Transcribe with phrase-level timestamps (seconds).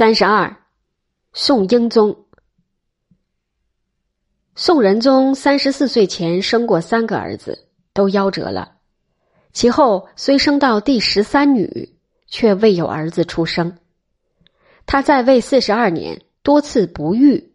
[0.00, 0.56] 三十二，
[1.34, 2.24] 宋英宗。
[4.54, 8.76] 宋仁宗三十四岁前生过三个儿子，都夭折了。
[9.52, 13.76] 其后虽生到第十三女，却未有儿子出生。
[14.86, 17.52] 他在位四十二年，多次不育。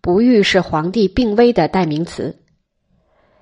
[0.00, 2.38] 不育是皇帝病危的代名词。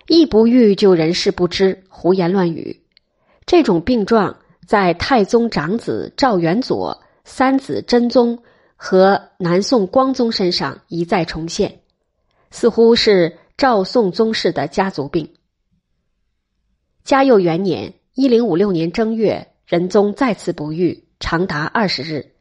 [0.06, 2.82] 一不育就人事不知，胡言乱语。
[3.44, 7.02] 这种病状在太宗长子赵元佐。
[7.24, 8.42] 三子真宗
[8.76, 11.80] 和南宋光宗身上一再重现，
[12.50, 15.32] 似乎是赵宋宗室的家族病。
[17.04, 22.32] 嘉佑元年（一零五六年正月），仁宗再次不遇，长达二十日，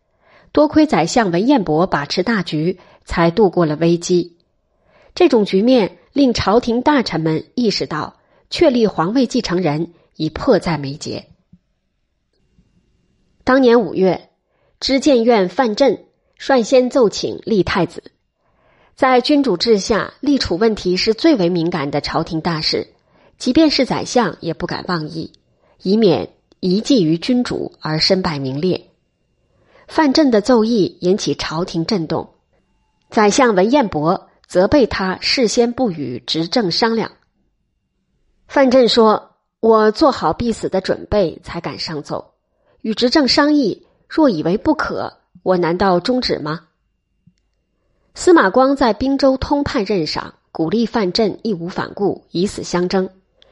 [0.51, 4.37] 多亏宰相文彦博把持大局，才度过了危机。
[5.13, 11.27] 这种局面令朝廷大臣们意识到，确立皇位继承人已迫在眉睫。
[13.43, 14.30] 当年五月。
[14.81, 16.05] 知谏院范镇
[16.39, 18.03] 率先奏请立太子，
[18.95, 22.87] 在君主制下，立储问题是最为敏感的朝廷大事，
[23.37, 25.33] 即便是宰相也不敢妄议，
[25.83, 26.29] 以免
[26.59, 28.89] 遗迹于君主而身败名裂。
[29.87, 32.31] 范镇的奏议引起朝廷震动，
[33.11, 37.11] 宰相文彦博责备他事先不与执政商量。
[38.47, 42.33] 范镇说：“我做好必死的准备，才敢上奏，
[42.81, 46.67] 与执政商议。”若以为不可，我难道终止吗？
[48.13, 53.09] 司马光在滨州通判任上，鼓励范镇义无反顾，以死相争，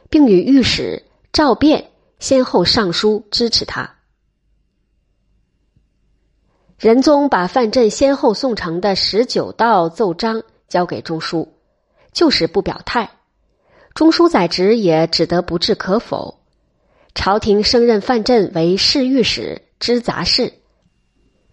[0.09, 3.95] 并与御史赵辩先后上书支持他。
[6.77, 11.53] 仁宗把范镇先后送呈的十九道奏章交给中书，
[12.11, 13.09] 就是不表态。
[13.93, 16.41] 中书宰职也只得不置可否。
[17.15, 19.61] 朝廷升任范镇为侍御史。
[19.79, 20.53] 知杂事，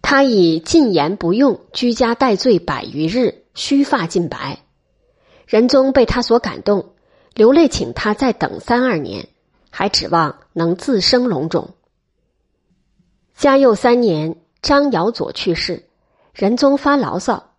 [0.01, 4.59] 他以禁言不用，居家待罪百余日，须发尽白。
[5.45, 6.93] 仁宗被他所感动，
[7.33, 9.29] 流泪请他再等三二年，
[9.69, 11.69] 还指望能自生龙种。
[13.33, 15.85] 嘉佑三年，张尧佐去世，
[16.33, 17.53] 仁宗发牢骚：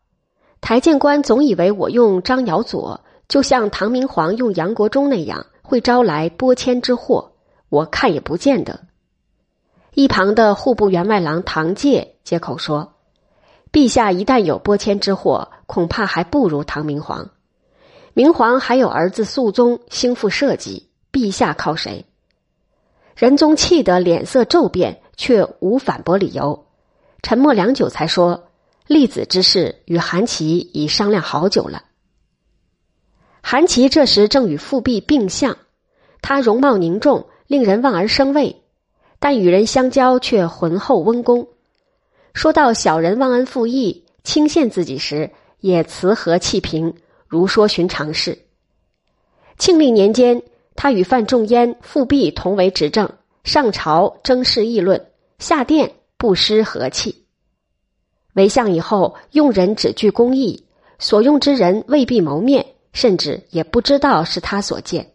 [0.60, 7.32] 台谏官总以为我用张尧佐，就像唐明皇用杨国忠那样，会招来拨迁之祸。
[7.71, 8.81] 我看也不见得。
[9.98, 12.94] 一旁的户部员外郎唐介接口说
[13.72, 17.31] ：“陛下一旦有拨迁之祸，恐怕还不如唐明皇。
[18.12, 22.06] 明皇还有儿子肃宗兴复社稷，陛下靠谁？”
[23.19, 26.66] 仁宗气得脸色骤变，却无反驳理由，
[27.25, 28.50] 沉默良久，才说
[28.86, 31.82] ：“立子之事与韩琦已商量好久了。”
[33.42, 35.56] 韩琦这时正与复辟并相，
[36.22, 38.62] 他容貌凝重，令人望而生畏。
[39.20, 41.48] 但与人相交却浑厚温恭，
[42.34, 45.30] 说到小人忘恩负义、轻陷自己时，
[45.60, 46.94] 也慈和气平，
[47.26, 48.38] 如说寻常事。
[49.58, 50.42] 庆历年间，
[50.76, 53.10] 他与范仲淹、复辟同为执政，
[53.42, 57.24] 上朝争事议论，下殿不失和气。
[58.34, 60.64] 为相以后，用人只具公义，
[61.00, 65.10] 所用之人未必谋面，甚至也不知道是他所见。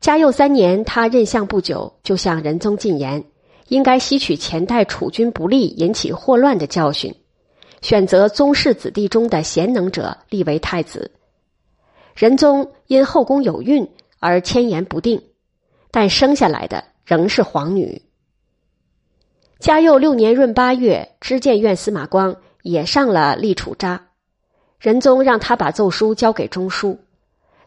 [0.00, 3.22] 嘉佑三年，他任相不久，就向仁宗进言，
[3.68, 7.14] 应该吸取前代储君不利引起祸乱的教训，
[7.82, 11.10] 选择宗室子弟中的贤能者立为太子。
[12.14, 13.86] 仁宗因后宫有孕
[14.20, 15.22] 而迁言不定，
[15.90, 18.00] 但生下来的仍是皇女。
[19.58, 24.00] 嘉佑六年闰八月，知谏院司马光也上了立储札，
[24.78, 26.98] 仁宗让他把奏书交给中书。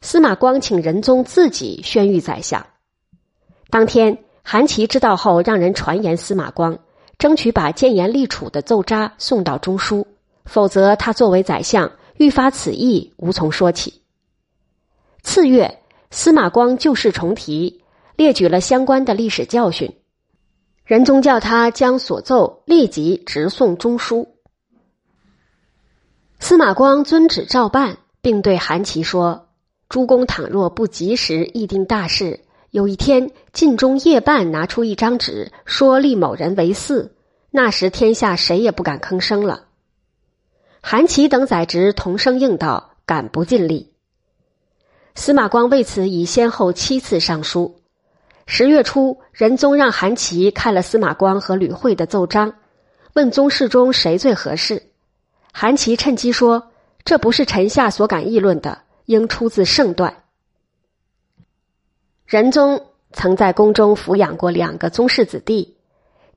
[0.04, 2.68] 司马光请仁宗自己宣谕宰相。
[3.70, 6.78] 当天，韩琦知道后，让人传言司马光，
[7.18, 10.06] 争取把谏言立储的奏札送到中书，
[10.44, 14.04] 否则他作为宰相，欲发此意无从说起。
[15.22, 15.80] 次月，
[16.12, 17.86] 司马光旧事重提，
[18.18, 19.96] 列举了相关的历史教训。
[20.84, 24.36] 仁宗叫他将所奏立即直送中书。
[26.40, 29.48] 司马光遵旨照办，并对韩琦说。
[29.94, 32.40] 诸公倘若不及时议定大事，
[32.72, 37.12] 有一天晋中夜半拿出一张纸，说立某人为嗣，
[37.52, 39.66] 那时天下谁也不敢吭声了。
[40.82, 43.94] 韩琦等宰职同声应道：“敢不尽力。”
[45.14, 47.76] 司马光为此已先后七次上书。
[48.48, 52.56] 十月初，仁宗让韩琦看了司马光和吕惠的奏章，
[53.14, 54.82] 问宗室中谁最合适。
[55.52, 56.72] 韩琦趁机说
[57.06, 60.24] ：“这不是臣下所敢议论的。”应出自圣断。
[62.26, 65.78] 仁宗曾在宫中抚养过两个宗室子弟，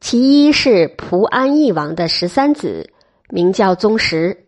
[0.01, 2.91] 其一是蒲安义王的十三子，
[3.31, 4.47] 名叫宗实。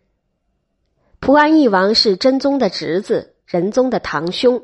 [1.20, 4.62] 蒲安义王是真宗的侄子，仁宗的堂兄。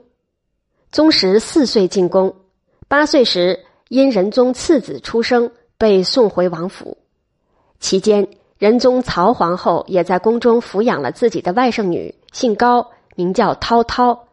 [0.93, 2.37] 宗实四岁进宫，
[2.87, 6.99] 八岁时因仁宗次子出生，被送回王府。
[7.81, 8.29] 期间，
[8.59, 14.27] 仁宗曹皇后也在宫中抚养了自己的外甥女，姓高，名叫涛涛。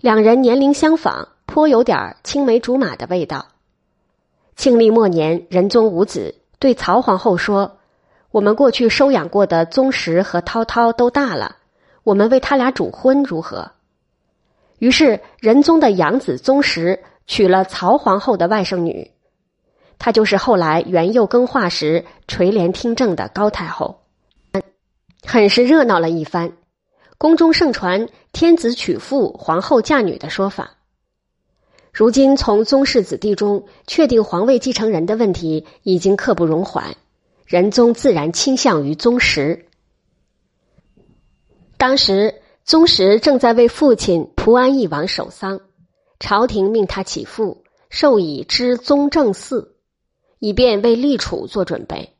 [0.00, 3.46] 两人年龄相仿，颇有点青梅竹马的味道。
[4.56, 7.78] 庆历末年，仁宗无子，对曹皇后说
[8.30, 11.56] ：“我们过去收养过的宗实和涛涛都大了，
[12.02, 13.72] 我们为他俩主婚如何？”
[14.78, 19.10] 于是仁宗的养子宗实娶了曹皇后的外甥女，
[19.98, 24.02] 她就是后来元佑更化时垂帘听政的高太后，
[25.24, 26.52] 很是热闹了一番。
[27.18, 30.76] 宫中盛传天子娶妇，皇后嫁女的说法。
[31.92, 36.96] 如今，从宗室子弟中确定皇位继承人的问题已经刻不容缓，
[37.44, 39.66] 仁宗自然倾向于宗实。
[41.76, 45.60] 当时，宗实正在为父亲蒲安义王守丧，
[46.20, 49.70] 朝廷命他起复，授以知宗正嗣，
[50.38, 52.14] 以便为立储做准备。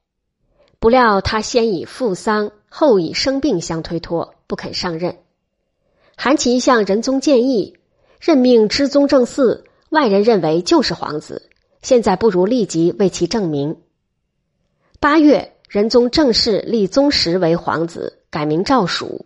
[0.80, 5.16] 不料他先以父丧，后以生病相推脱，不肯上任。
[6.16, 7.74] 韩琦向仁宗建议。
[8.20, 11.48] 任命知宗正嗣，外人认为就是皇子。
[11.82, 13.76] 现在不如立即为其正名。
[14.98, 19.24] 八月，仁宗正式立宗实为皇子，改名赵曙。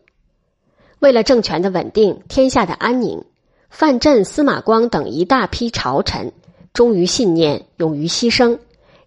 [0.99, 3.25] 为了政权的稳定、天下的安宁，
[3.71, 6.31] 范镇、司马光等一大批朝臣
[6.75, 8.59] 忠于信念、勇于牺牲，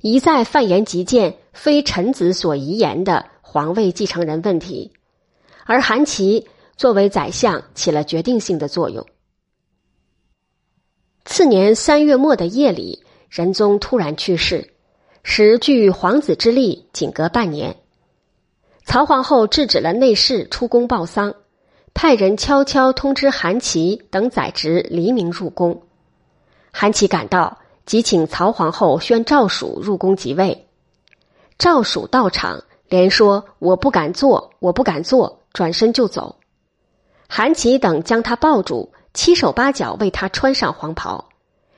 [0.01, 4.91] 一再犯言极谏非臣子所宜言的皇位继承人问题，
[5.63, 9.07] 而韩琦作为宰相起了决定性的作用。
[11.23, 14.73] 次年三月末的夜里，仁宗突然去世，
[15.23, 17.77] 时距皇子之立仅隔半年。
[18.83, 21.33] 曹皇后制止了内侍出宫报丧，
[21.93, 25.83] 派人悄悄通知韩琦等宰执黎明入宫。
[26.73, 30.67] 韩琦赶到，即请曹皇后宣赵曙入宫即位。
[31.57, 32.65] 赵曙到场，
[32.95, 36.37] 连说：“我不敢坐，我不敢坐。”转身就走。
[37.27, 38.93] 韩琦等将他抱住。
[39.13, 41.29] 七手八脚为他穿上黄袍，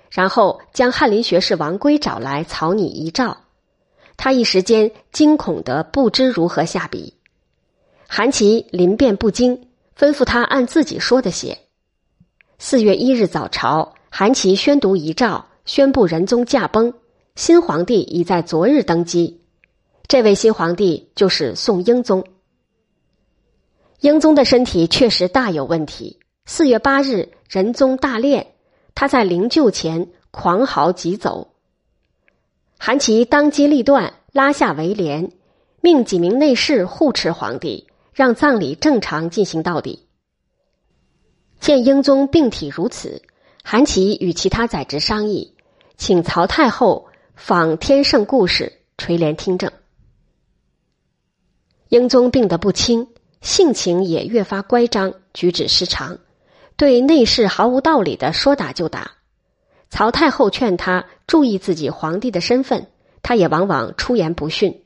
[0.10, 3.38] 然后将翰林学士王圭找来草拟遗诏。
[4.16, 7.14] 他一时间惊恐的不知如何下笔。
[8.08, 11.60] 韩琦临变不惊，吩咐他按自己说的写。
[12.58, 16.92] 四月一日早朝，韩琦宣读遗诏，宣布仁宗驾崩，
[17.36, 19.42] 新皇帝已在昨日登基。
[20.08, 22.26] 这位新皇帝就是宋英宗。
[24.00, 26.20] 英宗的身体确实大有问题。
[26.46, 28.48] 四月八日，仁宗大殓，
[28.96, 31.50] 他在灵柩前狂嚎疾走。
[32.80, 35.34] 韩琦当机立断，拉下围帘，
[35.82, 40.08] 命几名内侍护持皇帝，让葬礼正常进行到底。
[41.60, 43.24] 见英宗病体如此，
[43.62, 45.54] 韩琦与其他宰执商议，
[45.98, 49.70] 请曹太后访天圣故事，垂帘听政。
[51.90, 53.08] 英宗病得不轻，
[53.42, 56.18] 性情也越发乖张，举止失常。
[56.76, 59.12] 对内侍毫无道理的说打就打，
[59.90, 62.88] 曹太后劝他注意自己皇帝的身份，
[63.24, 64.84] 他也往往出言不逊，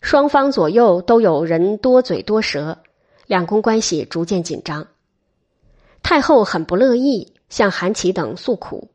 [0.00, 2.78] 双方左右都有人多嘴多舌，
[3.26, 4.86] 两宫关系逐渐紧张。
[6.02, 8.90] 太后很不乐意，向韩琦等诉苦。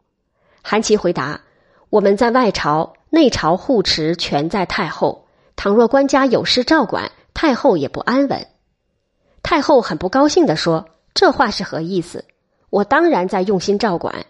[0.61, 1.41] 韩琦回答
[1.89, 5.27] ：“我们在外朝，内朝护持全在太后，
[5.57, 8.47] 倘若官家有失照管，太后也不安稳。”
[9.43, 10.87] 太后很不高兴的说。
[11.13, 12.23] 这话是何意思？
[12.69, 14.25] 我当然在用心照管。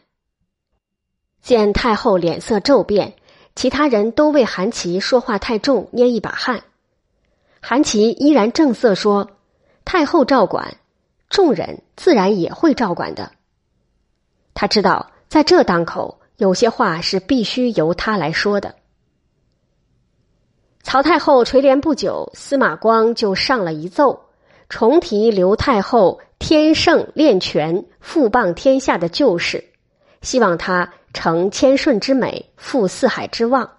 [1.44, 3.14] 见太后脸色骤变，
[3.56, 6.64] 其他人都为韩琦说话太重捏一把汗。
[7.60, 9.30] 韩琦依然正色说
[9.86, 10.78] ：“太后照管，
[11.30, 13.32] 众人自然也会照管的。”
[14.56, 18.74] 他知道在这当口，有些话是必须由他来说的。
[20.84, 24.20] 曹太后垂帘不久，司马光就上了一奏，
[24.70, 26.20] 重提刘太后。
[26.44, 29.64] 天圣练权，富谤天下的旧事，
[30.24, 33.70] 希望他承千顺之美，负四海之望，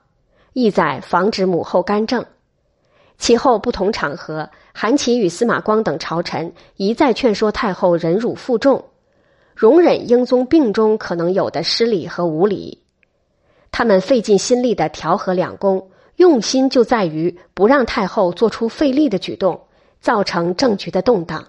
[0.53, 2.25] 意在防止母后干政。
[3.19, 8.85] 其后不同场合，韩琦与司马光等朝臣一再劝说太后忍辱负重，
[9.57, 12.85] 容忍英宗病中可能有的失礼和无礼。
[13.73, 15.91] 他们费尽心力的调和两宫，
[16.23, 19.67] 用心就在于不让太后做出费力的举动，
[20.01, 21.49] 造成政局的动荡。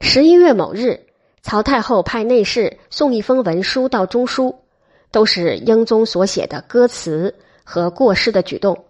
[0.00, 1.06] 十一月某日，
[1.42, 4.60] 曹太后派内侍送一封文书到中书，
[5.10, 8.84] 都是英宗所写的歌词和过失的举动。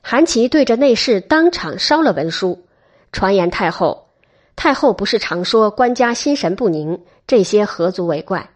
[0.00, 2.64] 韩琦对着内侍当场烧了文书，
[3.10, 4.06] 传言太后。
[4.54, 8.50] 太后不是常说官家心神不宁，这些何足为怪？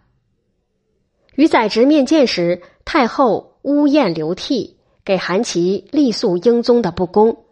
[1.35, 7.45] 与宰执面见时，太后呜咽流涕，给韩琦力诉英宗的不公。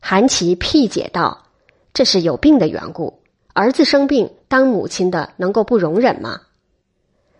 [0.00, 1.46] 韩琦辟解道
[1.92, 3.20] ：“这是有病的缘故，
[3.52, 6.42] 儿子生病，当母亲的能够不容忍吗？”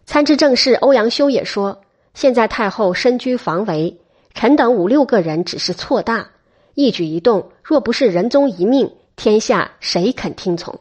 [0.06, 1.82] 参知政事欧阳修也说
[2.14, 4.00] ：“现在太后身居防围，
[4.34, 6.30] 臣等五六个人只是错大，
[6.74, 10.80] 一举一动若不是仁宗一命。”天下谁肯听从？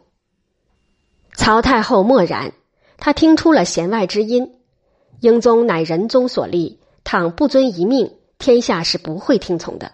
[1.36, 2.54] 曹太后默然，
[2.98, 4.56] 她听出了弦外之音。
[5.20, 9.92] 英宗乃仁宗所立，倘不遵一命，天下是不会听从的。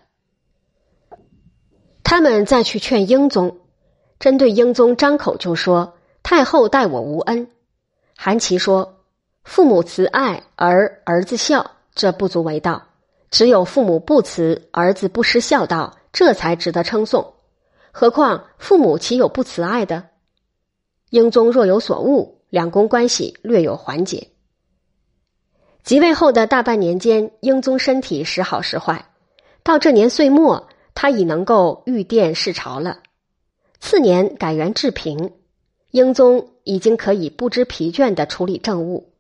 [2.04, 3.58] 他们再去劝英宗，
[4.20, 7.50] 针对英宗张口就说太后待我无恩。
[8.16, 9.04] 韩琦说
[9.44, 12.88] ：“父母慈爱而儿子孝，这不足为道；
[13.32, 17.34] 只有父母不慈，儿子不失孝道，这才值得称颂。”
[17.92, 20.10] 何况父母岂有不慈爱的？
[21.10, 24.30] 英宗若有所悟，两宫关系略有缓解。
[25.84, 29.06] 即位后的大半年间，英宗身体时好时坏，
[29.64, 33.00] 到这年岁末，他已能够御殿视朝了。
[33.80, 35.32] 次年改元治平，
[35.92, 39.14] 英宗已经可以不知疲倦的处理政务。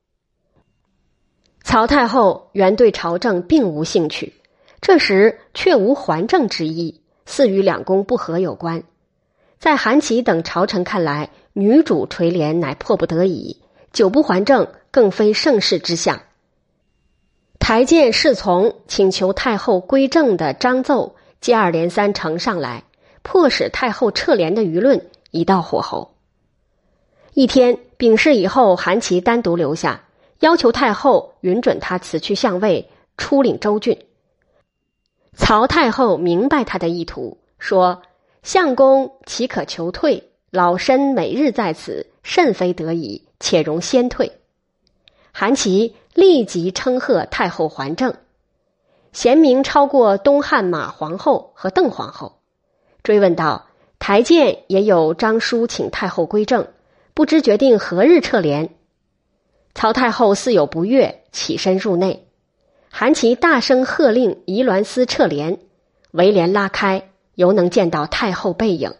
[1.63, 4.33] 曹太后原对朝政并无兴趣，
[4.81, 7.01] 这时却无还政之意。
[7.25, 8.81] 似与两宫不和有关，
[9.59, 13.61] 在韩琦等朝臣看来，女主垂帘乃迫不得已，
[13.93, 16.19] 久不还政更非盛世之相。
[17.59, 22.83] 台谏侍从请求太后归正的章奏接二连三呈上来，
[23.21, 26.15] 迫使太后撤帘的舆论一到火候。
[27.33, 30.03] 一天禀事以后，韩琦单独留下，
[30.39, 33.99] 要求太后允准他辞去相位，出领州郡。
[35.35, 38.01] 曹太后明白他的意图，说
[38.41, 40.31] ：“相公岂可求退？
[40.49, 44.31] 老身每日在此，甚非得已，且容先退。”
[45.31, 48.15] 韩琦立即称贺太后还政，
[49.13, 52.39] 贤明超过东汉马皇后和邓皇后。
[53.03, 53.67] 追问道
[53.99, 56.67] ：“台谏也有章书请太后归正，
[57.13, 58.75] 不知决定何日撤帘？”
[59.73, 62.27] 曹太后似有不悦，起身入内。
[62.89, 65.59] 韩琦大声喝令仪鸾司撤帘，
[66.11, 68.95] 围帘拉开，犹能见到太后背影。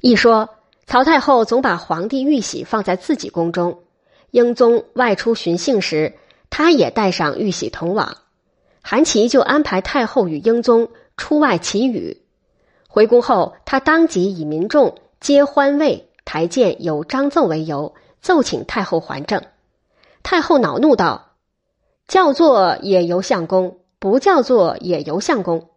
[0.00, 0.48] 一说
[0.86, 3.83] 曹太后总把皇帝玉玺放在自己宫中，
[4.34, 6.14] 英宗外出巡幸时，
[6.50, 8.16] 他也带上玉玺同往。
[8.82, 12.20] 韩琦就安排太后与英宗出外祈雨。
[12.88, 19.40] 回宫后，他当即以民众皆欢慰台谏有章奏为由，奏请太后还政。
[20.24, 21.30] 太后恼怒道。
[22.08, 25.70] 叫做也由相公，不叫做也由相公。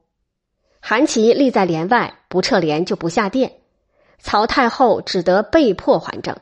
[0.80, 3.54] 韩琦立在帘外，不撤帘就不下殿。
[4.18, 6.36] 曹太后只得被迫还政。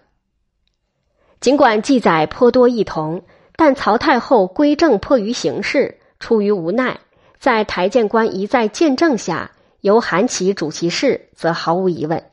[1.39, 3.24] 尽管记载颇多异同，
[3.56, 7.00] 但曹太后归政迫于形势，出于无奈，
[7.39, 9.51] 在台谏官一再见证下，
[9.82, 12.24] 由韩琦主其事，则毫无疑问。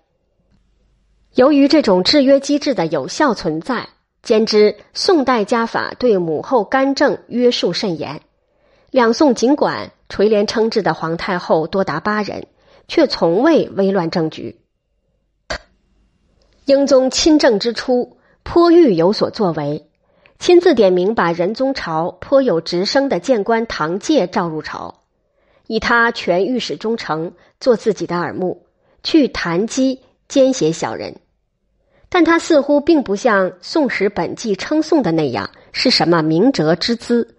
[1.34, 3.88] 由于这种制约机制的有效存在。
[4.22, 8.20] 兼之，宋代家法对母后干政约束甚严。
[8.92, 12.46] 两宋尽管垂帘称制的皇太后多达八人，
[12.86, 14.60] 却从未危乱政局。
[16.66, 19.86] 英宗亲政之初，颇欲有所作为，
[20.38, 25.02] 亲自点名把仁宗朝颇有直升的谏官唐介召入朝，
[25.66, 28.66] 以他全御史中丞做自己的耳目，
[29.02, 31.16] 去弹击奸邪小人。
[32.08, 37.36] 但他似乎并不像《宋史》本纪称颂的那样是什么明哲之资，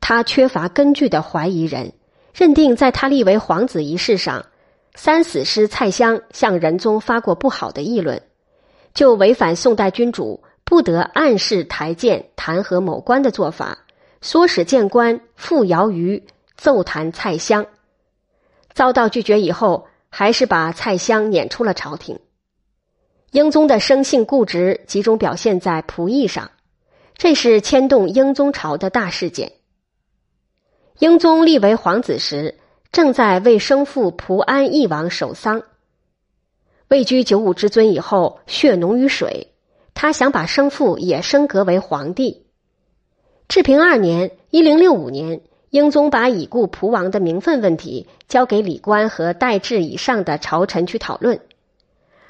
[0.00, 1.92] 他缺乏根据的怀疑人，
[2.32, 4.46] 认定在他立为皇子一事上，
[4.94, 8.22] 三死师蔡襄向仁宗发过不好的议论，
[8.94, 13.78] 就违反宋代君主不得暗示台谏弹劾某官的做法，
[14.22, 16.24] 唆使谏官傅尧于
[16.56, 17.66] 奏弹蔡襄，
[18.72, 22.18] 遭到拒绝以后，还是把蔡襄撵出了朝廷。
[23.30, 26.50] 英宗的生性固执集中表现在仆役上，
[27.16, 29.52] 这是牵动英宗朝的大事件。
[30.98, 32.58] 英宗立为皇子时，
[32.92, 35.62] 正在为生父蒲安义王守丧。
[36.90, 39.52] 位居九五之尊以后，血浓于水，
[39.94, 42.42] 他想把生父也升格为皇帝。
[43.46, 51.38] 治平二年（一零六五年），英宗把已故蒲王的名分问题交给礼官和代制以上的朝臣去讨论。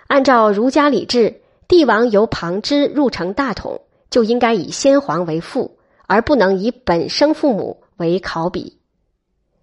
[0.09, 8.77] 按照儒家礼制，帝王由旁支入承大统，就应该以先皇为父，而不能以本生父母为考比。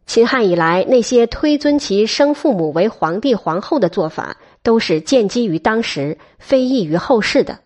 [0.07, 7.59] 秦汉以来，那些推尊其生父母为皇帝皇后的做法，都是建基于当时，非议于后世的。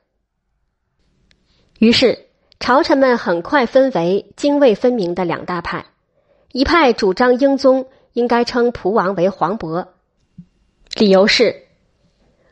[1.79, 2.27] 于是，
[2.59, 5.87] 朝臣们很快分为泾渭分明的两大派：
[6.51, 9.95] 一派主张英宗应该称蒲王为皇伯，
[10.93, 11.63] 理由是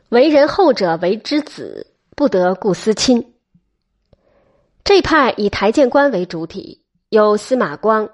[0.10, 3.22] 为人后者为之子，不得顾私亲；
[4.84, 8.10] 这派以台谏官为主体，有司马光、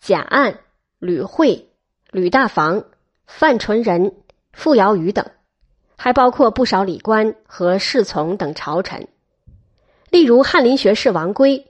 [0.00, 0.60] 贾案。
[0.98, 1.68] 吕惠、
[2.10, 2.86] 吕大房、
[3.26, 4.14] 范纯仁、
[4.54, 5.26] 傅瑶瑜等，
[5.96, 9.06] 还包括不少礼官和侍从等朝臣。
[10.10, 11.66] 例如翰林学士王圭、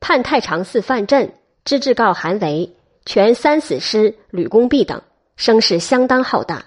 [0.00, 1.32] 判太常寺范镇、
[1.64, 5.00] 知制告韩维、全三死师吕公弼等，
[5.36, 6.64] 声势相当浩大。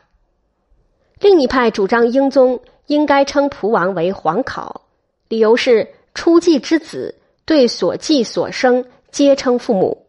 [1.20, 4.82] 另一派主张英宗应该称蒲王为皇考，
[5.28, 10.06] 理由是初继之子对所继所生皆称父母。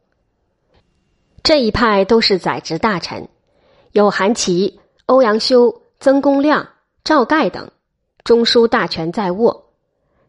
[1.42, 3.28] 这一派都是宰执大臣，
[3.92, 6.69] 有韩琦、欧阳修、曾公亮、
[7.04, 7.71] 赵盖等，
[8.25, 9.71] 中枢大权在握，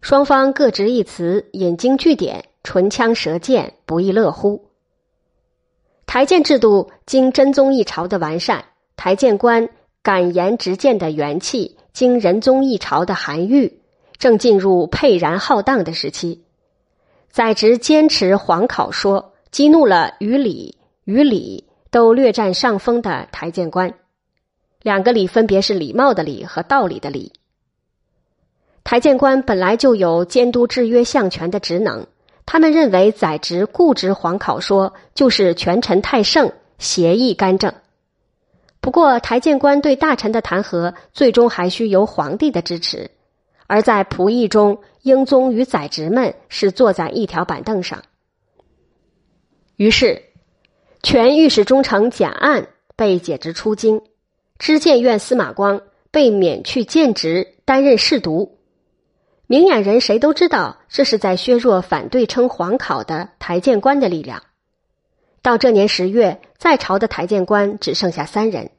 [0.01, 4.69] 双方各执一词，引经据典，唇枪舌剑，不亦乐乎。
[6.05, 9.69] 台谏制度经真宗一朝的完善，台谏官
[10.01, 13.81] 敢言直谏的元气经仁宗一朝的韩愈，
[14.17, 16.43] 正进入沛然浩荡的时期。
[17.29, 20.77] 宰执坚持皇考说，激怒了于礼。
[21.05, 23.91] 与礼都略占上风的台谏官，
[24.81, 27.33] 两个礼分别是礼貌的礼和道理的礼。
[28.83, 32.07] 台谏官本来就有监督制约相权的职能，
[32.45, 37.73] 他们认为宰执固执皇考说就是权臣太盛，邪意干政。
[38.79, 43.11] 不过台谏官对大臣的弹劾，最终还需由皇帝的支持，
[43.67, 48.03] 而在仆役中，英宗与宰执们是坐在一条板凳上，
[49.75, 50.23] 于是。
[51.03, 54.03] 全御史中丞贾案被解职出京，
[54.61, 58.59] 知谏院司马光被免去谏职，担任侍读。
[59.47, 64.43] 明眼人谁都知道，这是在削弱反对称皇考的台谏官的力量。
[65.41, 68.69] 到这年十月，在朝的台谏官只剩下三人。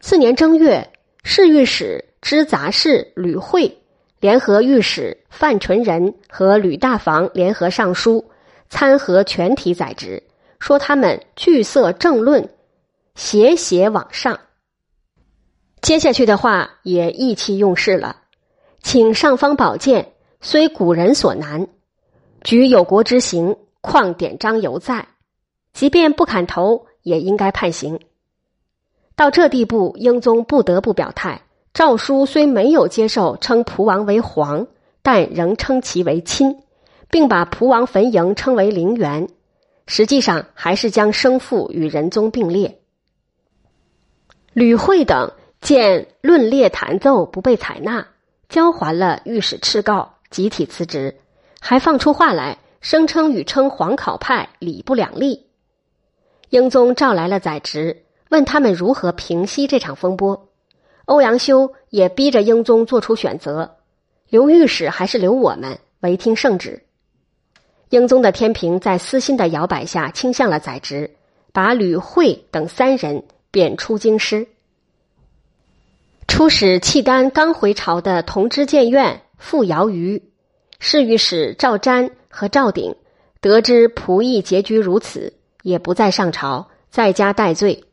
[0.00, 0.90] 次年正月，
[1.22, 3.76] 侍御史知杂事吕惠
[4.20, 8.24] 联合御史范纯仁和吕大房联合上书，
[8.70, 10.22] 参劾全体宰职。
[10.60, 12.48] 说他们惧色政论，
[13.14, 14.40] 斜斜往上。
[15.80, 18.22] 接下去的话也意气用事了，
[18.82, 21.68] 请上方宝剑，虽古人所难，
[22.42, 25.08] 举有国之行，况典章犹在，
[25.72, 28.00] 即便不砍头，也应该判刑。
[29.14, 31.42] 到这地步，英宗不得不表态。
[31.72, 34.66] 诏书虽没有接受称蒲王为皇，
[35.02, 36.62] 但仍称其为亲，
[37.10, 39.28] 并把蒲王坟茔称为陵园。
[39.86, 42.80] 实际上还是将生父与仁宗并列。
[44.54, 48.06] 吕惠等见论列弹奏不被采纳，
[48.48, 51.16] 交还了御史敕告，集体辞职，
[51.60, 55.46] 还放出话来，声称与称皇考派理不两立。
[56.50, 60.46] 英宗召来了宰执，问他们如何平息这场风波。
[61.06, 63.78] 欧阳修也逼着英宗做出选择：
[64.28, 65.80] 留御史还是留我们？
[65.98, 66.84] 唯听圣旨。
[67.88, 71.10] 英宗的天平在私心的摇摆下倾向了宰执，
[71.52, 74.48] 把吕惠等三人贬出京师。
[76.26, 80.24] 出使契丹刚回朝的同知谏院傅瑶瑜、
[80.80, 82.96] 侍御史赵瞻和赵鼎，
[83.40, 87.84] 得知仆役结局如此，也不再上朝，在家戴罪。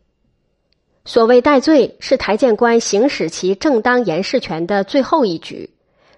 [1.05, 5.69] 所谓戴罪，是台谏官行使其正当言事权的最后一举，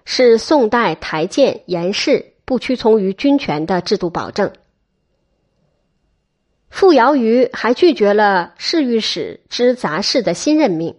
[0.06, 2.32] 是宋代台谏言事。
[2.46, 4.52] 不屈从于军权的制度保证。
[6.84, 10.96] 傅瑶瑜还拒绝了侍御史之杂事的新任命，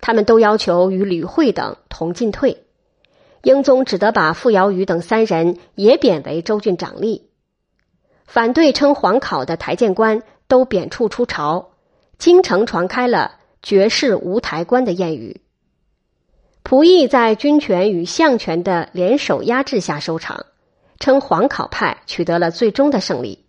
[0.00, 2.62] 他们都要求与吕惠等同进退。
[3.42, 7.22] 英宗只得把傅瑶瑜等三人也贬为州郡长吏。
[8.24, 11.70] 反对称皇考的台谏官都贬黜出朝，
[12.16, 15.40] 京城传开了“绝世无台官”的谚语。
[16.62, 20.46] 仆役在军权与相权的联手压制下收场。
[21.00, 23.43] 称皇考派取得了最终的胜利。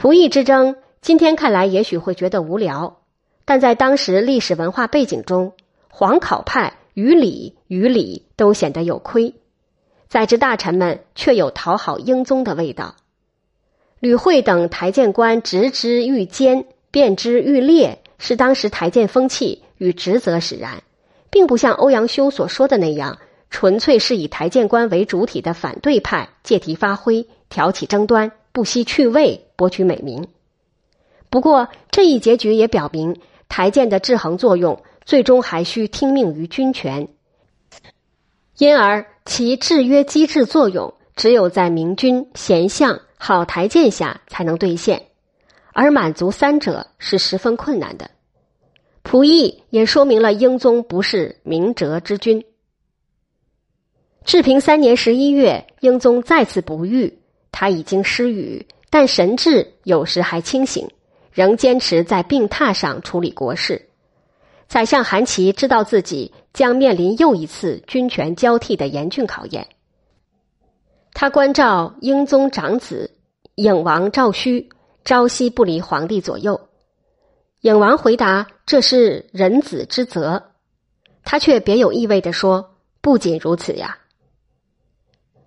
[0.00, 3.00] 仆役之争，今天看来也许会觉得无聊，
[3.44, 5.52] 但在当时历史文化背景中，
[5.90, 9.34] 皇考派于礼于礼都显得有亏，
[10.08, 12.96] 在职大臣们却有讨好英宗的味道。
[13.98, 20.82] 吕惠等台谏官直之愈坚，辩之愈烈，是当时台谏风气与职责使然，
[21.28, 23.18] 并不像欧阳修所说的那样。
[23.50, 30.28] 纯粹是以台谏官为主体的反对派借题发挥，挑起争端，不惜去位，博取美名。
[31.28, 37.08] 不过，这一结局也表明，台谏的制衡作用最终还需听命于军权，
[38.58, 45.06] 因而其制约机制作用只有在明君、贤相、好台谏下才能兑现，
[45.72, 48.10] 而满足三者是十分困难的。
[49.04, 52.44] 溥仪也说明了英宗不是明哲之君。
[54.24, 57.19] 治平三年十一月，英宗再次不愈，
[57.52, 60.88] 他已经失语，但神志有时还清醒。
[61.32, 63.88] 仍坚持在病榻上处理国事。
[64.66, 69.68] 宰相韩琦知道自己将面临又一次军权交替的严峻考验。
[71.14, 73.12] 他关照英宗长子
[73.54, 74.70] 颖王赵顼，
[75.04, 76.68] 朝夕不离皇帝左右。
[77.60, 80.50] 颖王回答：“这是人子之责。”
[81.22, 83.98] 他却别有意味的说：“不仅如此呀。”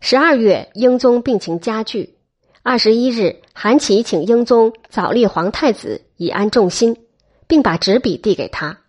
[0.05, 2.17] 十二月，英宗病情加剧。
[2.61, 7.05] 二十一日，韩琦请英宗早立皇太子，以安众心，
[7.47, 8.79] 并把纸笔递给他。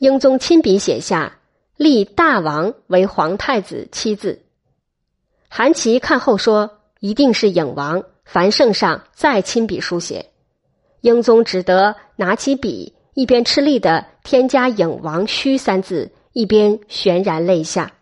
[0.00, 1.38] 英宗亲笔写下
[1.78, 4.42] “立大王为皇太子”七字。
[5.48, 10.30] 韩琦看后说：“一定是颖王。”凡圣上再亲笔书写，
[11.02, 17.92] 英宗只得拿起笔，一边吃力的添加“颖王须”三字，一边潸然泪下。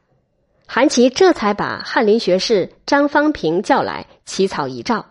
[0.74, 5.06] 韩琦这才把翰林学士张方平叫来，起草遗诏。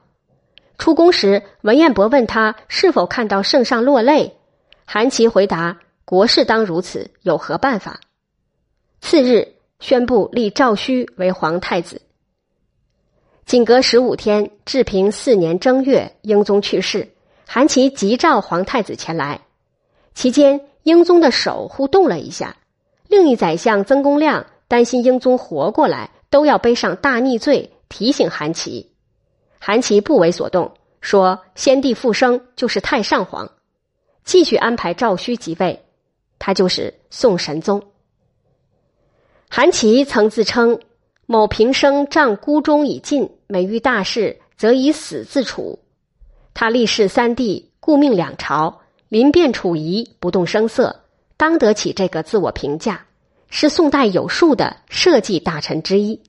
[0.78, 4.36] 出宫时，文彦博问他是否看到圣上落泪，
[4.84, 8.02] 韩琦回答：“国事当如此，有何办法？”
[9.00, 12.02] 次日，宣布立赵顼为皇太子。
[13.46, 17.14] 仅隔十五天，治平四年正月，英宗去世，
[17.48, 19.40] 韩琦急召皇太子前来。
[20.14, 22.58] 期间，英宗的手忽动了一下，
[23.08, 24.48] 另一宰相曾公亮。
[24.68, 27.70] 担心英宗活过来，都要背上大逆罪。
[27.90, 28.90] 提醒韩琦，
[29.60, 33.52] 韩琦不为所动，说：“先帝复生就是太上皇，
[34.24, 35.80] 继续安排赵顼即位，
[36.40, 37.84] 他就是宋神宗。”
[39.48, 40.80] 韩琦曾自称
[41.28, 45.78] ：“某平生仗孤忠以尽，每遇大事则以死自处。
[46.56, 51.02] 他立誓三帝，顾命两朝，临变处夷，不动声色，
[51.38, 53.06] 当得起这个自我评价。”
[53.56, 56.20] 是宋代有数的社稷大臣之一。